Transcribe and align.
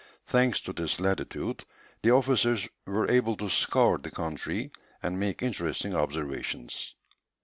Thanks 0.25 0.59
to 0.61 0.73
this 0.73 0.99
latitude, 0.99 1.63
the 2.01 2.09
officers 2.09 2.67
were 2.87 3.07
able 3.11 3.37
to 3.37 3.47
scour 3.47 3.99
the 3.99 4.09
country 4.09 4.71
and 5.03 5.19
make 5.19 5.43
interesting 5.43 5.95
observations. 5.95 6.95